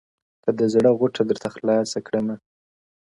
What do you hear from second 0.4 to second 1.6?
كه د زړه غوټه درته